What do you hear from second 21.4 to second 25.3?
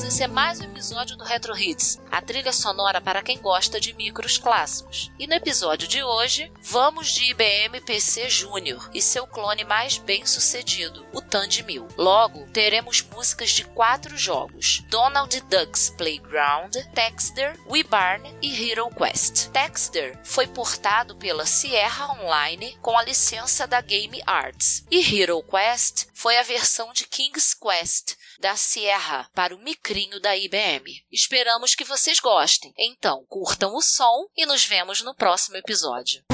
Sierra Online com a licença da Game Arts, e